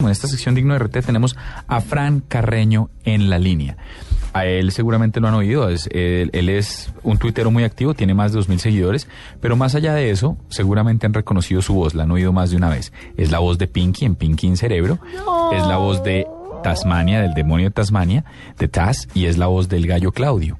En 0.00 0.08
esta 0.08 0.26
sección 0.26 0.56
Digno 0.56 0.74
de 0.74 0.80
RT 0.80 1.02
tenemos 1.06 1.36
a 1.68 1.80
Fran 1.80 2.20
Carreño 2.20 2.90
en 3.04 3.30
la 3.30 3.38
línea. 3.38 3.76
A 4.32 4.44
él 4.44 4.72
seguramente 4.72 5.20
lo 5.20 5.28
han 5.28 5.34
oído, 5.34 5.68
es- 5.68 5.88
él, 5.92 6.30
es 6.48 6.92
un 7.04 7.16
tuitero 7.18 7.52
muy 7.52 7.62
activo, 7.62 7.94
tiene 7.94 8.12
más 8.12 8.32
de 8.32 8.40
2.000 8.40 8.58
seguidores, 8.58 9.06
pero 9.40 9.54
más 9.54 9.76
allá 9.76 9.94
de 9.94 10.10
eso, 10.10 10.36
seguramente 10.48 11.06
han 11.06 11.14
reconocido 11.14 11.62
su 11.62 11.74
voz, 11.74 11.94
la 11.94 12.02
han 12.02 12.10
oído 12.10 12.32
más 12.32 12.50
de 12.50 12.56
una 12.56 12.68
vez. 12.70 12.92
Es 13.16 13.30
la 13.30 13.38
voz 13.38 13.56
de 13.58 13.68
Pinky 13.68 14.04
en 14.04 14.16
Pinky 14.16 14.48
en 14.48 14.56
Cerebro, 14.56 14.98
es 15.52 15.64
la 15.64 15.76
voz 15.76 16.02
de 16.02 16.26
Tasmania, 16.64 17.22
del 17.22 17.34
demonio 17.34 17.66
de 17.66 17.70
Tasmania, 17.74 18.24
de 18.58 18.66
Taz, 18.66 19.06
y 19.14 19.26
es 19.26 19.38
la 19.38 19.46
voz 19.46 19.68
del 19.68 19.86
gallo 19.86 20.10
Claudio. 20.10 20.58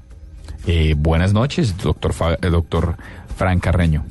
Eh, 0.65 0.95
buenas 0.97 1.33
noches, 1.33 1.77
doctor, 1.77 2.13
Fa- 2.13 2.35
eh, 2.35 2.49
doctor 2.49 2.95
Fran 3.35 3.59
Carreño. 3.59 4.05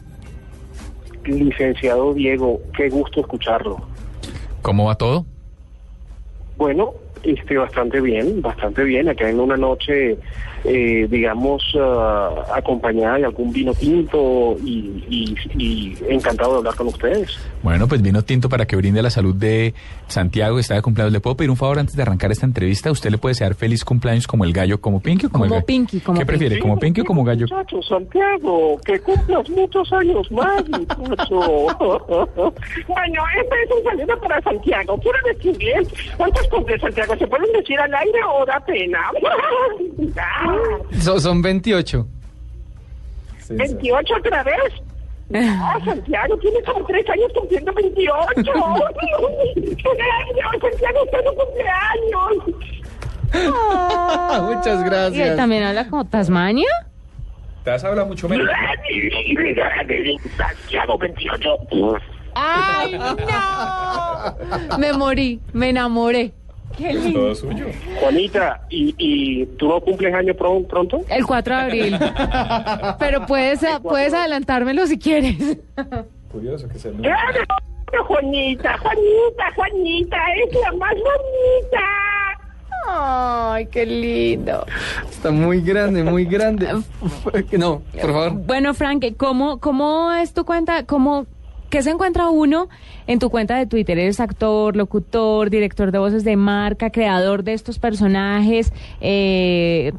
Licenciado 1.25 2.13
Diego, 2.13 2.61
qué 2.77 2.91
gusto 2.91 3.21
escucharlo. 3.23 3.94
¿Cómo 4.65 4.87
va 4.87 4.95
todo? 4.95 5.27
Bueno, 6.57 6.95
este, 7.25 7.57
bastante 7.57 8.01
bien, 8.01 8.41
bastante 8.43 8.85
bien. 8.85 9.09
Acá 9.09 9.29
en 9.29 9.41
una 9.41 9.57
noche, 9.57 10.17
eh, 10.65 11.07
digamos, 11.11 11.63
ah, 11.79 12.45
acompañada 12.55 13.19
de 13.19 13.25
algún 13.27 13.53
vino 13.53 13.75
tinto 13.75 14.57
y, 14.65 15.05
y- 15.09 15.35
y 15.59 15.97
encantado 16.09 16.53
de 16.53 16.59
hablar 16.59 16.75
con 16.75 16.87
ustedes. 16.89 17.39
Bueno, 17.63 17.87
pues 17.89 18.01
vino 18.03 18.23
tinto 18.23 18.49
para 18.49 18.67
que 18.67 18.77
brinde 18.77 19.03
la 19.03 19.11
salud 19.11 19.35
de 19.35 19.75
Santiago, 20.09 20.57
que 20.57 20.61
está 20.63 20.75
de 20.75 20.83
cumpleaños. 20.83 21.13
¿Le 21.13 21.21
puedo 21.21 21.37
pedir 21.37 21.51
un 21.51 21.57
favor 21.57 21.79
antes 21.79 21.97
de 21.97 22.03
arrancar 22.03 22.31
esta 22.33 22.47
entrevista? 22.47 22.91
¿Usted 22.91 23.11
le 23.11 23.19
puede 23.19 23.33
desear 23.33 23.55
feliz 23.55 23.85
cumpleaños 23.85 24.27
como 24.27 24.45
el 24.45 24.53
gallo, 24.53 24.81
como 24.81 25.01
Pinky 25.01 25.27
o 25.27 25.31
como, 25.31 25.45
el 25.45 25.51
gallo? 25.51 25.65
Pinky, 25.67 26.01
como 26.01 26.19
¿Qué 26.19 26.27
prefiere, 26.27 26.59
como 26.59 26.79
Pinky 26.79 27.01
o 27.03 27.05
como 27.05 27.25
gallo? 27.25 27.47
Muchacho, 27.51 27.83
Santiago, 27.83 28.79
que 28.85 28.99
cumplas 29.01 29.49
muchos 29.51 29.93
años 29.93 30.31
más, 30.31 30.63
muchacho. 30.69 31.35
bueno, 32.89 33.23
este 33.41 33.63
es 33.65 33.71
un 33.77 33.85
saludo 33.85 34.21
para 34.21 34.41
Santiago. 34.43 34.99
Quiero 34.99 35.19
decir 35.35 35.57
bien, 35.59 35.87
¿cuántos 36.17 36.47
cumples, 36.49 36.81
Santiago? 36.81 37.14
¿Se 37.19 37.27
pueden 37.27 37.53
decir 37.53 37.79
al 37.79 37.95
aire 37.95 38.19
o 38.29 38.45
da 38.47 38.61
pena? 38.61 38.99
So- 41.01 41.19
son 41.21 41.43
28. 41.43 42.07
¿28 43.49 44.19
otra 44.19 44.43
vez? 44.43 44.57
No, 45.29 45.85
Santiago 45.85 46.37
tiene 46.39 46.63
como 46.63 46.85
tres 46.87 47.09
años 47.11 47.31
cumpliendo 47.35 47.73
28. 47.73 48.15
Santiago 50.61 51.05
está 51.05 51.19
en 51.21 51.29
un 51.29 51.35
cumpleaños. 51.37 52.33
Muchas 54.43 54.67
¿Y 54.67 54.83
él 54.83 54.85
gracias. 54.85 55.37
también 55.37 55.63
habla 55.65 55.89
como 55.89 56.05
Tasmania? 56.07 56.69
Te 57.65 57.71
has 57.71 57.83
hablado 57.85 58.07
mucho 58.09 58.29
menos. 58.29 58.47
Santiago 60.37 60.99
28. 60.99 61.51
¡Ay, 62.35 62.99
no! 62.99 63.17
Me 64.79 64.93
morí, 64.93 65.41
me 65.53 65.71
enamoré. 65.71 66.33
Qué 66.77 66.93
lindo. 66.93 67.21
Todo 67.21 67.35
suyo. 67.35 67.67
Juanita, 68.01 68.61
¿y, 68.71 68.95
¿y 68.99 69.47
tú 69.59 69.69
no 69.69 69.81
cumples 69.81 70.13
año 70.15 70.35
pro- 70.35 70.63
pronto? 70.65 71.03
El 71.09 71.25
4 71.27 71.55
de 71.57 71.61
abril. 71.63 71.99
Pero 72.99 73.27
puedes, 73.27 73.61
puedes 73.83 74.13
adelantármelo 74.13 74.87
si 74.87 74.99
quieres. 74.99 75.37
Curioso 76.31 76.69
que 76.69 76.79
sea 76.79 76.91
el 76.91 76.99
¡Claro! 76.99 77.45
Juanita, 78.09 78.77
Juanita, 78.79 79.45
Juanita, 79.55 80.17
es 80.45 80.53
la 80.55 80.73
más 80.73 80.95
bonita. 80.95 81.81
Ay, 82.87 83.67
qué 83.67 83.87
lindo. 83.87 84.67
Está 85.09 85.31
muy 85.31 85.61
grande, 85.61 86.03
muy 86.03 86.25
grande. 86.25 86.67
No, 87.57 87.83
por 88.01 88.13
favor. 88.13 88.33
Bueno, 88.33 88.75
Frank, 88.75 89.05
¿cómo, 89.17 89.59
cómo 89.61 90.13
es 90.13 90.33
tu 90.35 90.45
cuenta? 90.45 90.85
¿Cómo, 90.85 91.27
¿Qué 91.75 91.83
se 91.83 91.91
encuentra 91.91 92.31
uno 92.31 92.69
en 93.09 93.19
tu 93.19 93.31
cuenta 93.31 93.59
de 93.59 93.67
Twitter? 93.67 93.99
Eres 93.99 94.21
actor, 94.21 94.77
locutor, 94.77 95.51
director 95.51 95.91
de 95.91 95.99
voces 95.99 96.23
de 96.23 96.37
marca, 96.37 96.91
creador 96.91 97.43
de 97.43 97.53
estos 97.53 97.81
personajes, 97.81 98.73
eh, 99.01 99.91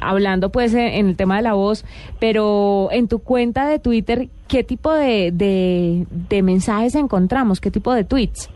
hablando 0.00 0.52
pues 0.52 0.74
en, 0.74 1.08
el 1.08 1.16
tema 1.16 1.38
de 1.38 1.42
la 1.42 1.54
voz, 1.54 1.84
pero 2.20 2.88
en 2.92 3.08
tu 3.08 3.18
cuenta 3.18 3.68
de 3.68 3.80
Twitter, 3.80 4.28
¿qué 4.46 4.62
tipo 4.62 4.94
de, 4.94 5.32
de 5.32 6.42
mensajes 6.44 6.94
encontramos? 6.94 7.60
¿Qué 7.60 7.72
tipo 7.72 7.92
de 7.92 8.04
tweets? 8.04 8.48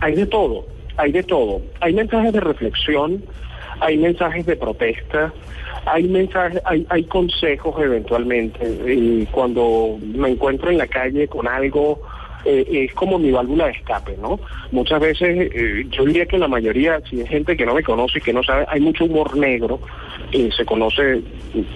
Hay 0.00 0.14
de 0.14 0.26
todo, 0.26 0.64
hay 0.96 1.10
de 1.10 1.24
todo. 1.24 1.60
Hay 1.80 1.92
mensajes 1.92 2.32
de 2.34 2.38
reflexión, 2.38 3.24
hay 3.80 3.96
mensajes 3.98 4.46
de 4.46 4.56
protesta, 4.56 5.32
hay 5.86 6.04
mensajes, 6.04 6.60
hay, 6.64 6.86
hay 6.90 7.04
consejos 7.04 7.74
eventualmente. 7.80 8.64
Y 8.86 9.26
cuando 9.26 9.98
me 10.02 10.30
encuentro 10.30 10.70
en 10.70 10.78
la 10.78 10.86
calle 10.86 11.28
con 11.28 11.46
algo, 11.48 12.00
eh, 12.44 12.86
es 12.88 12.94
como 12.94 13.18
mi 13.18 13.30
válvula 13.30 13.66
de 13.66 13.72
escape, 13.72 14.16
¿no? 14.20 14.38
Muchas 14.70 15.00
veces, 15.00 15.50
eh, 15.52 15.86
yo 15.90 16.04
diría 16.04 16.26
que 16.26 16.38
la 16.38 16.48
mayoría, 16.48 17.00
si 17.08 17.20
es 17.20 17.28
gente 17.28 17.56
que 17.56 17.66
no 17.66 17.74
me 17.74 17.82
conoce 17.82 18.18
y 18.18 18.22
que 18.22 18.32
no 18.32 18.42
sabe, 18.42 18.66
hay 18.68 18.80
mucho 18.80 19.04
humor 19.04 19.36
negro, 19.36 19.80
eh, 20.32 20.50
se 20.56 20.64
conoce, 20.64 21.22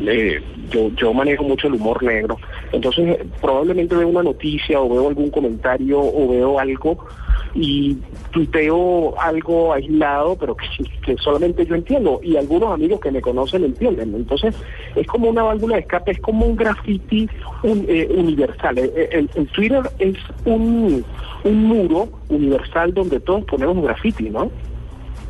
eh, 0.07 0.43
yo, 0.71 0.91
yo 0.97 1.13
manejo 1.13 1.45
mucho 1.45 1.69
el 1.69 1.75
humor 1.75 2.03
negro, 2.03 2.39
entonces 2.73 3.19
probablemente 3.41 3.97
veo 3.97 4.09
una 4.09 4.23
noticia 4.23 4.81
o 4.81 4.89
veo 4.89 5.09
algún 5.09 5.31
comentario 5.31 6.01
o 6.01 6.29
veo 6.29 6.59
algo 6.59 7.07
y 7.55 7.99
tuiteo 8.31 9.15
algo 9.21 9.73
aislado, 9.75 10.37
pero 10.37 10.57
que, 10.57 10.67
que 11.05 11.17
solamente 11.19 11.67
yo 11.67 11.75
entiendo 11.75 12.19
y 12.23 12.37
algunos 12.37 12.73
amigos 12.73 13.01
que 13.01 13.11
me 13.11 13.21
conocen 13.21 13.65
entienden. 13.65 14.15
Entonces 14.15 14.55
es 14.97 15.07
como 15.07 15.29
una 15.29 15.43
válvula 15.43 15.75
de 15.77 15.83
escape, 15.83 16.13
es 16.13 16.21
como 16.21 16.47
un 16.47 16.57
graffiti 16.57 17.29
un- 17.63 17.85
eh, 17.89 18.09
universal. 18.17 18.79
Eh, 18.79 18.91
eh, 18.97 19.27
El, 19.35 19.47
Twitter 19.49 19.83
es 19.99 20.17
un, 20.47 21.05
un 21.45 21.65
muro 21.65 22.09
universal 22.29 22.95
donde 22.95 23.21
todos 23.21 23.45
ponemos 23.45 23.83
graffiti, 23.85 24.31
¿no? 24.31 24.51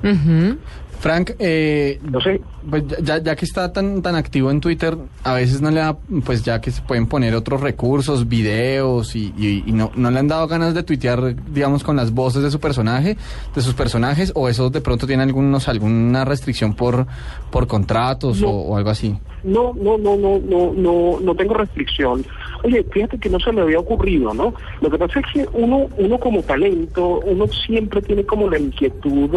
Ujú. 0.05 0.57
Frank, 1.03 1.33
eh, 1.41 1.99
Entonces, 2.05 2.41
pues 2.71 2.85
ya, 3.03 3.19
ya 3.21 3.35
que 3.35 3.45
está 3.45 3.73
tan 3.73 4.03
tan 4.03 4.15
activo 4.15 4.53
en 4.53 4.61
Twitter, 4.61 4.97
a 5.25 5.35
veces 5.35 5.61
no 5.61 5.73
le 5.73 5.81
da, 5.81 5.97
pues 6.25 6.45
ya 6.45 6.61
que 6.61 6.71
se 6.71 6.81
pueden 6.81 7.09
poner 7.09 7.35
otros 7.35 7.61
recursos, 7.61 8.29
videos 8.29 9.17
y, 9.17 9.35
y- 9.37 9.65
y 9.67 9.73
no, 9.73 9.91
no 9.97 10.13
le 10.13 10.21
han 10.21 10.29
dado 10.29 10.47
ganas 10.47 10.75
de 10.75 10.85
tuitear, 10.85 11.35
digamos, 11.53 11.83
con 11.83 11.97
las 11.97 12.13
voces 12.13 12.45
de 12.45 12.53
su 12.53 12.61
personaje, 12.61 13.17
de 13.53 13.61
sus 13.63 13.75
personajes, 13.75 14.31
o 14.37 14.49
eso 14.49 14.71
de 14.71 14.81
pronto 14.81 15.09
tiene 15.09 15.25
algunos 15.25 15.67
alguna 15.67 16.25
restricción 16.25 16.75
por 16.75 17.07
por 17.51 17.67
contratos 17.67 18.41
No. 18.41 18.49
o, 18.51 18.61
o 18.69 18.77
algo 18.77 18.91
así. 18.91 19.13
No, 19.43 19.75
no, 19.75 19.99
no, 19.99 20.17
no, 20.17 20.39
no, 20.39 20.73
no, 20.73 21.19
no 21.21 21.35
tengo 21.35 21.55
restricción. 21.55 22.25
Oye, 22.63 22.87
fíjate 22.93 23.19
que 23.19 23.29
no 23.29 23.41
se 23.41 23.51
me 23.51 23.61
había 23.63 23.81
ocurrido, 23.81 24.33
¿no? 24.33 24.55
Lo 24.81 24.89
que 24.89 24.99
pasa 24.99 25.19
es 25.19 25.27
que 25.35 25.49
uno, 25.53 25.89
uno 25.99 26.19
como 26.21 26.43
talento, 26.43 27.19
uno 27.27 27.49
siempre 27.49 28.01
tiene 28.03 28.23
como 28.25 28.49
la 28.49 28.61
inquietud 28.61 29.29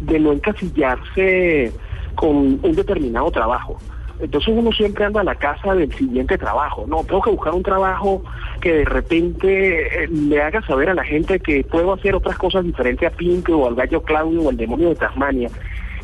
de 0.00 0.20
no 0.20 0.32
con 2.14 2.36
un 2.62 2.74
determinado 2.74 3.30
trabajo. 3.30 3.78
Entonces 4.20 4.54
uno 4.56 4.70
siempre 4.70 5.04
anda 5.04 5.20
a 5.22 5.24
la 5.24 5.34
casa 5.34 5.74
del 5.74 5.92
siguiente 5.92 6.38
trabajo. 6.38 6.84
No, 6.86 7.02
tengo 7.02 7.20
que 7.20 7.30
buscar 7.30 7.52
un 7.52 7.62
trabajo 7.62 8.22
que 8.60 8.72
de 8.72 8.84
repente 8.84 10.04
eh, 10.04 10.08
le 10.08 10.40
haga 10.40 10.62
saber 10.62 10.88
a 10.90 10.94
la 10.94 11.04
gente 11.04 11.40
que 11.40 11.64
puedo 11.64 11.92
hacer 11.92 12.14
otras 12.14 12.38
cosas 12.38 12.64
diferentes 12.64 13.06
a 13.06 13.14
Pink 13.14 13.48
o 13.50 13.66
al 13.66 13.74
gallo 13.74 14.02
Claudio 14.02 14.42
o 14.42 14.50
al 14.50 14.56
demonio 14.56 14.90
de 14.90 14.94
Tasmania 14.94 15.50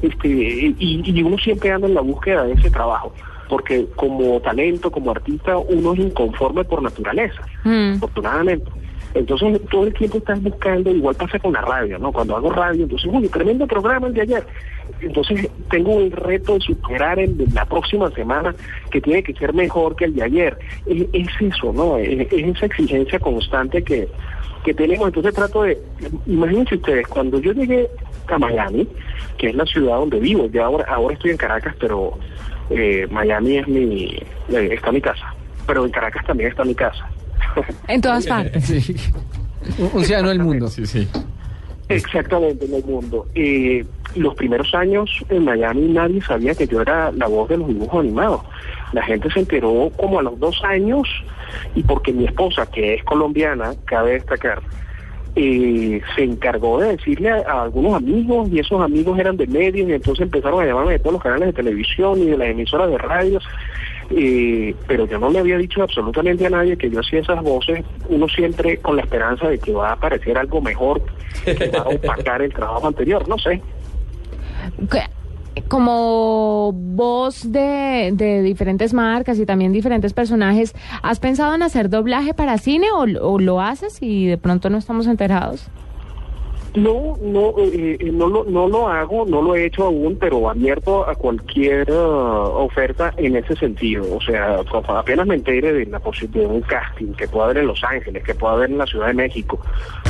este 0.03 0.29
y, 0.29 1.03
y 1.05 1.23
uno 1.23 1.37
siempre 1.39 1.71
anda 1.71 1.87
en 1.87 1.95
la 1.95 2.01
búsqueda 2.01 2.45
de 2.45 2.55
ese 2.55 2.71
trabajo 2.71 3.13
porque 3.49 3.87
como 3.97 4.41
talento 4.41 4.91
como 4.91 5.11
artista 5.11 5.59
uno 5.59 5.93
es 5.93 6.01
inconforme 6.01 6.65
por 6.65 6.83
naturaleza 6.83 7.43
Mm. 7.65 7.97
afortunadamente 7.97 8.71
entonces 9.15 9.61
todo 9.71 9.85
el 9.85 9.95
tiempo 9.95 10.19
estás 10.19 10.43
buscando 10.43 10.91
igual 10.91 11.17
pasa 11.17 11.39
con 11.39 11.53
la 11.53 11.61
radio 11.63 11.99
no 11.99 12.13
cuando 12.13 12.37
hago 12.37 12.51
radio 12.51 12.85
entonces 12.85 13.11
uy 13.13 13.29
tremendo 13.29 13.67
programa 13.67 14.07
el 14.07 14.15
de 14.15 14.23
ayer 14.23 14.45
entonces 15.01 15.49
tengo 15.71 16.01
el 16.01 16.13
reto 16.13 16.55
de 16.55 16.61
superar 16.61 17.19
el 17.19 17.37
de 17.37 17.47
la 17.55 17.65
próxima 17.65 18.11
semana 18.11 18.55
que 18.91 19.01
tiene 19.01 19.23
que 19.23 19.33
ser 19.35 19.55
mejor 19.55 19.97
que 19.97 20.07
el 20.07 20.15
de 20.15 20.23
ayer. 20.23 20.59
Es, 20.87 21.07
es 21.13 21.29
eso 21.41 21.73
no 21.73 21.97
es, 21.97 22.33
es 22.33 22.57
esa 22.57 22.67
exigencia 22.67 23.19
constante 23.19 23.83
que 23.83 24.09
que 24.65 24.75
tenemos. 24.75 25.09
Entonces 25.09 25.35
trato 25.35 25.63
de 25.63 25.81
imagínense 26.27 26.75
ustedes 26.75 27.07
cuando 27.09 27.41
yo 27.41 27.53
llegué 27.53 27.89
a 28.29 28.39
Miami 28.39 28.87
que 29.39 29.49
es 29.49 29.55
la 29.55 29.65
ciudad 29.65 29.97
donde 29.97 30.21
vivo 30.21 30.47
ya 30.53 30.67
ahora 30.67 30.85
ahora 30.89 31.15
estoy 31.15 31.33
en 31.33 31.37
Caracas 31.37 31.75
pero 31.81 32.13
eh, 32.69 33.07
Miami 33.11 33.57
es 33.57 33.67
mi 33.67 34.05
eh, 34.51 34.69
está 34.73 34.93
mi 34.93 35.01
casa 35.01 35.35
pero 35.67 35.85
en 35.85 35.91
Caracas 35.91 36.25
también 36.27 36.51
está 36.51 36.63
mi 36.63 36.75
casa 36.75 37.09
En 37.89 38.01
todas 38.01 38.27
partes. 38.27 38.65
Sí. 38.65 38.97
Un, 39.79 40.05
ciudadano 40.05 40.31
del 40.31 40.41
mundo. 40.41 40.69
Sí, 40.69 40.87
sí. 40.87 41.07
Exactamente, 41.89 42.65
en 42.65 42.75
el 42.75 42.85
mundo. 42.85 43.27
Eh, 43.35 43.85
los 44.15 44.35
primeros 44.35 44.75
años 44.75 45.11
en 45.29 45.45
Miami 45.45 45.89
nadie 45.89 46.23
sabía 46.23 46.55
que 46.55 46.67
yo 46.67 46.81
era 46.81 47.11
la 47.13 47.27
voz 47.27 47.49
de 47.49 47.59
los 47.59 47.69
dibujos 47.69 48.01
animados. 48.01 48.41
La 48.93 49.03
gente 49.03 49.31
se 49.31 49.41
enteró 49.41 49.91
como 49.97 50.19
a 50.19 50.23
los 50.23 50.39
dos 50.39 50.63
años 50.65 51.09
y 51.75 51.83
porque 51.83 52.13
mi 52.13 52.25
esposa, 52.27 52.67
que 52.67 52.95
es 52.95 53.05
colombiana, 53.05 53.75
cabe 53.85 54.13
destacar, 54.13 54.63
eh, 55.37 56.01
se 56.15 56.25
encargó 56.25 56.81
de 56.81 56.97
decirle 56.97 57.31
a, 57.31 57.37
a 57.47 57.63
algunos 57.65 57.95
amigos 57.95 58.49
y 58.51 58.59
esos 58.59 58.81
amigos 58.81 59.19
eran 59.19 59.37
de 59.37 59.47
medios 59.47 59.89
y 59.89 59.93
entonces 59.93 60.25
empezaron 60.25 60.63
a 60.63 60.67
llamarme 60.67 60.93
de 60.93 60.99
todos 60.99 61.15
los 61.15 61.23
canales 61.23 61.47
de 61.47 61.53
televisión 61.53 62.21
y 62.21 62.27
de 62.27 62.37
las 62.37 62.49
emisoras 62.49 62.91
de 62.91 62.99
radios. 62.99 63.45
Eh, 64.11 64.75
pero 64.89 65.07
yo 65.07 65.19
no 65.19 65.31
le 65.31 65.39
había 65.39 65.57
dicho 65.57 65.83
absolutamente 65.83 66.45
a 66.45 66.51
nadie 66.51 66.77
que 66.77 66.91
yo 66.91 66.99
hacía 66.99 67.21
esas 67.21 67.43
voces, 67.43 67.85
uno 68.09 68.29
siempre 68.29 68.79
con 68.79 68.97
la 68.97 69.03
esperanza 69.03 69.49
de 69.49 69.59
que 69.59 69.73
va 69.73 69.91
a 69.91 69.93
aparecer 69.93 70.37
algo 70.37 70.61
mejor, 70.61 71.03
que 71.45 71.69
va 71.69 71.83
a 71.83 71.89
opacar 71.89 72.43
el 72.43 72.53
trabajo 72.53 72.89
anterior, 72.89 73.29
no 73.29 73.39
sé. 73.39 73.63
Como 75.69 76.73
voz 76.73 77.53
de, 77.53 78.11
de 78.13 78.43
diferentes 78.43 78.93
marcas 78.93 79.39
y 79.39 79.47
también 79.47 79.73
diferentes 79.73 80.13
personajes, 80.13 80.75
¿has 81.03 81.21
pensado 81.21 81.55
en 81.55 81.63
hacer 81.63 81.89
doblaje 81.89 82.35
para 82.35 82.59
cine 82.59 82.89
o, 82.93 83.03
o 83.03 83.39
lo 83.39 83.61
haces 83.61 83.99
y 84.01 84.27
de 84.27 84.39
pronto 84.39 84.71
no 84.71 84.79
estamos 84.79 85.07
enterados? 85.07 85.69
No, 86.75 87.17
no, 87.21 87.55
eh, 87.59 87.97
eh, 87.99 88.11
no, 88.13 88.29
lo, 88.29 88.45
no 88.45 88.69
lo 88.69 88.89
hago, 88.89 89.27
no 89.27 89.43
lo 89.43 89.57
he 89.57 89.67
hecho 89.67 89.85
aún, 89.85 90.17
pero 90.21 90.49
abierto 90.49 91.09
a 91.09 91.17
cualquier 91.17 91.91
uh, 91.91 91.95
oferta 91.95 93.13
en 93.17 93.37
ese 93.37 93.57
sentido. 93.57 94.05
O 94.15 94.21
sea, 94.21 94.61
apenas 94.89 95.27
me 95.27 95.35
entere 95.35 95.73
de 95.73 95.87
la 95.87 95.99
posibilidad 95.99 96.49
de 96.49 96.55
un 96.55 96.63
casting 96.63 97.13
que 97.15 97.27
pueda 97.27 97.47
haber 97.47 97.59
en 97.59 97.67
Los 97.67 97.83
Ángeles, 97.83 98.23
que 98.23 98.35
pueda 98.35 98.55
haber 98.55 98.71
en 98.71 98.79
la 98.79 98.87
Ciudad 98.87 99.09
de 99.09 99.15
México, 99.15 99.61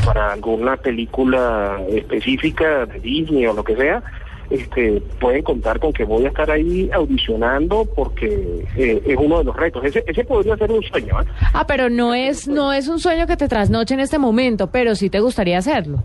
para 0.04 0.32
alguna 0.32 0.76
película 0.76 1.80
específica 1.88 2.84
de 2.84 3.00
Disney 3.00 3.46
o 3.46 3.54
lo 3.54 3.64
que 3.64 3.76
sea, 3.76 4.02
este, 4.50 5.00
pueden 5.20 5.42
contar 5.42 5.78
con 5.78 5.92
que 5.92 6.04
voy 6.04 6.26
a 6.26 6.28
estar 6.28 6.50
ahí 6.50 6.90
audicionando 6.92 7.86
porque 7.96 8.66
eh, 8.76 9.02
es 9.06 9.16
uno 9.16 9.38
de 9.38 9.44
los 9.44 9.56
retos. 9.56 9.84
Ese, 9.84 10.04
ese 10.06 10.24
podría 10.24 10.56
ser 10.56 10.70
un 10.72 10.82
sueño, 10.82 11.22
¿eh? 11.22 11.24
Ah, 11.54 11.64
pero 11.66 11.88
no 11.88 12.14
es, 12.14 12.48
no 12.48 12.72
es 12.72 12.88
un 12.88 12.98
sueño 12.98 13.26
que 13.26 13.36
te 13.36 13.48
trasnoche 13.48 13.94
en 13.94 14.00
este 14.00 14.18
momento, 14.18 14.70
pero 14.70 14.94
sí 14.94 15.08
te 15.08 15.20
gustaría 15.20 15.56
hacerlo. 15.56 16.02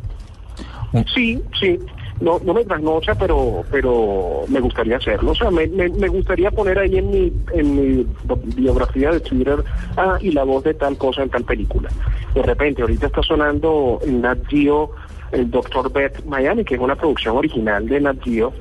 Sí, 1.13 1.41
sí. 1.59 1.79
No, 2.21 2.39
no 2.45 2.53
me 2.53 2.63
trasnocha, 2.63 3.13
pero, 3.15 3.63
pero 3.69 4.45
me 4.47 4.61
gustaría 4.61 4.97
hacerlo. 4.97 5.31
O 5.31 5.35
sea, 5.35 5.51
me, 5.51 5.67
me, 5.67 5.89
me 5.89 6.07
gustaría 6.07 6.49
poner 6.49 6.79
ahí 6.79 6.97
en 6.97 7.11
mi, 7.11 7.33
en 7.53 7.75
mi 7.75 8.07
biografía 8.55 9.11
de 9.11 9.19
Twitter, 9.19 9.61
ah, 9.97 10.17
y 10.21 10.31
la 10.31 10.43
voz 10.45 10.63
de 10.63 10.73
tal 10.73 10.97
cosa 10.97 11.23
en 11.23 11.29
tal 11.29 11.43
película. 11.43 11.89
De 12.33 12.41
repente, 12.41 12.81
ahorita 12.81 13.07
está 13.07 13.21
sonando 13.21 13.99
en 14.05 14.21
Nat 14.21 14.39
Geo 14.47 14.91
el 15.31 15.51
Dr. 15.51 15.91
Beth 15.91 16.23
Miami, 16.25 16.63
que 16.63 16.75
es 16.75 16.81
una 16.81 16.95
producción 16.95 17.35
original 17.35 17.87
de 17.87 17.99
Nat 17.99 18.23
Geo. 18.23 18.53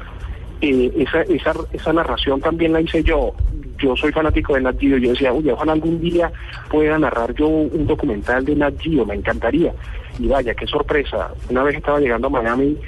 Esa, 0.64 1.22
esa, 1.22 1.52
esa 1.72 1.92
narración 1.92 2.40
también 2.40 2.72
la 2.72 2.80
hice 2.80 3.02
yo. 3.02 3.34
Yo 3.78 3.96
soy 3.96 4.12
fanático 4.12 4.54
de 4.54 4.62
Nat 4.62 4.78
Geo. 4.78 4.98
Yo 4.98 5.10
decía, 5.10 5.32
uy, 5.32 5.50
ojalá 5.50 5.72
algún 5.72 6.00
día 6.00 6.32
pueda 6.70 6.98
narrar 6.98 7.34
yo 7.34 7.48
un 7.48 7.86
documental 7.86 8.44
de 8.44 8.56
Nat 8.56 8.74
Geo, 8.80 9.04
me 9.04 9.14
encantaría. 9.14 9.72
Y 10.18 10.28
vaya, 10.28 10.54
qué 10.54 10.66
sorpresa. 10.66 11.30
Una 11.50 11.64
vez 11.64 11.76
estaba 11.76 12.00
llegando 12.00 12.28
a 12.28 12.30
Miami 12.30 12.78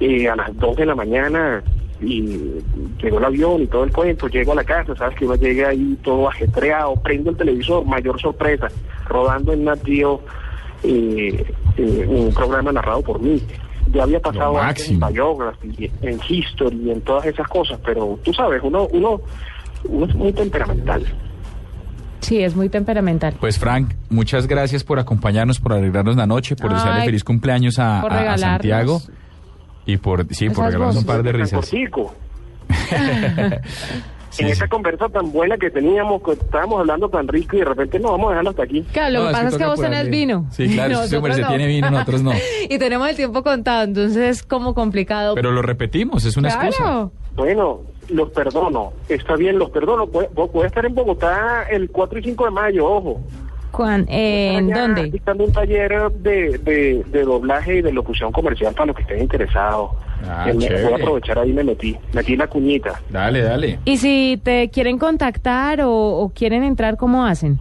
eh, 0.00 0.28
a 0.28 0.36
las 0.36 0.56
2 0.56 0.76
de 0.76 0.86
la 0.86 0.94
mañana 0.94 1.62
y 2.00 2.60
llegó 3.02 3.18
el 3.18 3.24
avión 3.24 3.62
y 3.62 3.66
todo 3.66 3.84
el 3.84 3.92
cuento, 3.92 4.28
llego 4.28 4.52
a 4.52 4.56
la 4.56 4.64
casa, 4.64 4.94
sabes 4.94 5.18
que 5.18 5.24
uno 5.24 5.34
llega 5.34 5.70
ahí 5.70 5.98
todo 6.04 6.28
ajetreado, 6.28 6.94
prendo 7.02 7.30
el 7.30 7.36
televisor, 7.36 7.84
mayor 7.84 8.20
sorpresa, 8.20 8.68
rodando 9.08 9.52
en 9.52 9.64
Nat 9.64 9.84
Geo 9.84 10.20
eh, 10.84 11.44
eh, 11.76 12.06
un 12.08 12.32
programa 12.32 12.70
narrado 12.70 13.02
por 13.02 13.20
mí. 13.20 13.42
Yo 13.92 14.02
había 14.02 14.20
pasado 14.20 14.58
antes 14.58 14.88
en. 14.90 15.00
Biography, 15.00 15.90
en 16.02 16.20
History, 16.28 16.90
en 16.90 17.00
todas 17.02 17.26
esas 17.26 17.46
cosas, 17.48 17.78
pero 17.84 18.18
tú 18.22 18.32
sabes, 18.32 18.60
uno, 18.62 18.86
uno, 18.92 19.20
uno 19.84 20.06
es 20.06 20.14
muy 20.14 20.32
temperamental. 20.32 21.04
Sí, 22.20 22.42
es 22.42 22.54
muy 22.54 22.68
temperamental. 22.68 23.34
Pues 23.38 23.58
Frank, 23.58 23.94
muchas 24.10 24.46
gracias 24.46 24.84
por 24.84 24.98
acompañarnos, 24.98 25.60
por 25.60 25.72
alegrarnos 25.72 26.16
la 26.16 26.26
noche, 26.26 26.56
por 26.56 26.72
desearle 26.72 27.00
Ay, 27.00 27.06
feliz 27.06 27.24
cumpleaños 27.24 27.78
a, 27.78 28.36
Santiago 28.36 29.00
y 29.86 29.96
por 29.96 30.26
sí, 30.34 30.50
por 30.50 30.66
regalarnos 30.66 30.96
un 30.96 31.04
par 31.04 31.22
de 31.22 31.32
risas. 31.32 31.70
Sí, 34.38 34.42
en 34.44 34.48
sí. 34.48 34.52
esa 34.52 34.68
conversa 34.68 35.08
tan 35.08 35.32
buena 35.32 35.56
que 35.58 35.68
teníamos, 35.70 36.22
que 36.22 36.32
estábamos 36.32 36.78
hablando 36.80 37.08
tan 37.08 37.26
rico 37.26 37.56
y 37.56 37.58
de 37.60 37.64
repente 37.64 37.98
no 37.98 38.12
vamos 38.12 38.26
a 38.26 38.30
dejarlo 38.30 38.50
hasta 38.50 38.62
aquí. 38.62 38.82
Claro, 38.92 39.12
lo 39.12 39.18
No, 39.20 39.26
que 39.26 39.32
pasa 39.32 39.48
es 39.48 39.56
que 39.56 39.66
vos 39.66 39.80
tenés 39.80 40.08
vino. 40.10 40.46
Sí, 40.52 40.68
claro, 40.74 40.94
si 41.06 41.14
Nosotros 41.16 41.34
se 41.36 41.42
no. 41.42 41.48
tiene 41.48 41.66
vino, 41.66 41.90
nosotros 41.90 42.22
no. 42.22 42.32
y 42.68 42.78
tenemos 42.78 43.08
el 43.08 43.16
tiempo 43.16 43.42
contado, 43.42 43.82
entonces 43.84 44.16
es 44.38 44.42
como 44.44 44.74
complicado. 44.74 45.34
Pero 45.34 45.50
lo 45.50 45.62
repetimos, 45.62 46.24
es 46.24 46.36
una 46.36 46.48
excusa. 46.50 46.76
claro. 46.78 47.12
Bueno, 47.34 47.80
los 48.08 48.30
perdono, 48.30 48.92
está 49.08 49.36
bien, 49.36 49.58
los 49.58 49.70
perdono. 49.70 50.06
Puede, 50.06 50.28
puede 50.28 50.66
estar 50.68 50.84
en 50.86 50.94
Bogotá 50.94 51.64
el 51.70 51.90
4 51.90 52.18
y 52.18 52.22
5 52.22 52.44
de 52.46 52.50
mayo, 52.50 52.86
ojo. 52.86 53.20
Juan, 53.72 54.06
eh, 54.08 54.54
¿en 54.56 54.70
dónde? 54.70 55.10
Dictando 55.10 55.44
un 55.44 55.52
taller 55.52 56.10
de, 56.12 56.58
de, 56.58 57.04
de 57.06 57.22
doblaje 57.22 57.76
y 57.76 57.82
de 57.82 57.92
locución 57.92 58.32
comercial 58.32 58.72
para 58.74 58.86
los 58.86 58.96
que 58.96 59.02
estén 59.02 59.20
interesados. 59.20 59.90
Ah, 60.28 60.46
chévere. 60.58 60.82
voy 60.84 60.92
a 60.94 60.96
aprovechar 60.96 61.38
ahí 61.38 61.52
me 61.52 61.62
metí, 61.62 61.96
metí 62.12 62.34
la 62.34 62.46
cuñita. 62.48 63.00
Dale, 63.10 63.42
dale. 63.42 63.78
Y 63.84 63.98
si 63.98 64.40
te 64.42 64.68
quieren 64.70 64.98
contactar 64.98 65.80
o, 65.82 65.92
o 65.92 66.28
quieren 66.30 66.64
entrar, 66.64 66.96
¿cómo 66.96 67.24
hacen? 67.24 67.58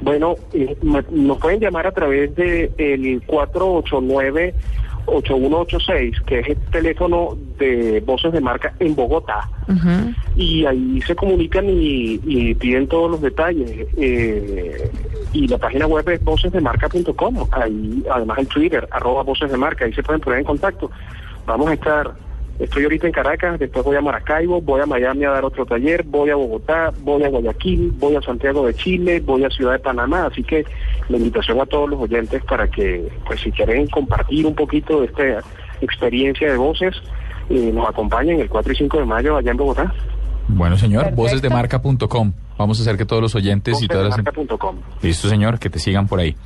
Bueno, 0.00 0.36
eh, 0.52 0.76
me- 0.82 1.04
nos 1.10 1.38
pueden 1.38 1.60
llamar 1.60 1.86
a 1.86 1.92
través 1.92 2.34
de 2.36 2.70
el 2.78 3.20
489 3.26 4.54
8186, 5.06 6.20
que 6.26 6.40
es 6.40 6.48
el 6.48 6.56
teléfono 6.70 7.36
de 7.58 8.00
voces 8.06 8.32
de 8.32 8.40
marca 8.40 8.74
en 8.78 8.94
Bogotá. 8.94 9.48
Y 10.36 10.64
ahí 10.64 11.00
se 11.06 11.14
comunican 11.14 11.68
y, 11.68 12.20
y 12.24 12.54
piden 12.54 12.88
todos 12.88 13.10
los 13.10 13.20
detalles. 13.20 13.86
Eh, 13.96 14.90
y 15.32 15.46
la 15.46 15.58
página 15.58 15.86
web 15.86 16.08
es 16.08 16.22
vocesdemarca.com, 16.24 17.46
ahí 17.52 18.04
además 18.10 18.38
el 18.38 18.46
Twitter, 18.46 18.88
arroba 18.90 19.22
voces 19.22 19.50
de 19.50 19.56
marca, 19.56 19.84
ahí 19.84 19.92
se 19.92 20.02
pueden 20.02 20.20
poner 20.20 20.40
en 20.40 20.44
contacto. 20.44 20.90
Vamos 21.46 21.68
a 21.68 21.74
estar, 21.74 22.12
estoy 22.58 22.84
ahorita 22.84 23.06
en 23.06 23.12
Caracas, 23.12 23.58
después 23.58 23.84
voy 23.84 23.96
a 23.96 24.00
Maracaibo, 24.00 24.60
voy 24.60 24.80
a 24.80 24.86
Miami 24.86 25.24
a 25.24 25.30
dar 25.30 25.44
otro 25.44 25.66
taller, 25.66 26.02
voy 26.04 26.30
a 26.30 26.36
Bogotá, 26.36 26.92
voy 27.02 27.22
a 27.24 27.28
Guayaquil, 27.28 27.92
voy 27.98 28.16
a 28.16 28.22
Santiago 28.22 28.66
de 28.66 28.74
Chile, 28.74 29.20
voy 29.20 29.44
a 29.44 29.50
Ciudad 29.50 29.72
de 29.72 29.78
Panamá, 29.80 30.26
así 30.26 30.42
que 30.42 30.64
la 31.08 31.16
invitación 31.16 31.60
a 31.60 31.66
todos 31.66 31.88
los 31.88 32.00
oyentes 32.00 32.42
para 32.44 32.68
que, 32.68 33.08
pues 33.26 33.40
si 33.40 33.50
quieren 33.50 33.86
compartir 33.88 34.46
un 34.46 34.54
poquito 34.54 35.00
de 35.00 35.06
esta 35.06 35.48
experiencia 35.80 36.50
de 36.50 36.56
voces, 36.56 36.94
eh, 37.48 37.70
nos 37.72 37.88
acompañen 37.88 38.40
el 38.40 38.48
4 38.48 38.72
y 38.72 38.76
5 38.76 38.98
de 38.98 39.04
mayo 39.04 39.36
allá 39.36 39.50
en 39.50 39.56
Bogotá. 39.56 39.92
Bueno, 40.48 40.76
señor, 40.76 41.14
vocesdemarca.com. 41.14 42.32
Vamos 42.56 42.78
a 42.78 42.82
hacer 42.82 42.96
que 42.96 43.04
todos 43.04 43.22
los 43.22 43.34
oyentes 43.34 43.80
y 43.82 43.86
todas 43.86 44.04
las... 44.04 44.16
Vocesdemarca.com. 44.16 44.76
Listo, 45.02 45.28
señor, 45.28 45.58
que 45.58 45.70
te 45.70 45.78
sigan 45.78 46.08
por 46.08 46.20
ahí. 46.20 46.36